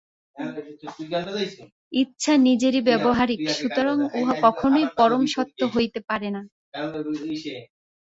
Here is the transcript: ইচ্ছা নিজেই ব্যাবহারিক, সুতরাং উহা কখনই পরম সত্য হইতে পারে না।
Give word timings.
ইচ্ছা 1.93 2.33
নিজেই 2.47 2.81
ব্যাবহারিক, 2.87 3.41
সুতরাং 3.57 3.97
উহা 4.19 4.35
কখনই 4.45 4.85
পরম 4.97 5.23
সত্য 5.33 5.59
হইতে 5.73 5.99
পারে 6.09 6.29
না। 6.35 6.41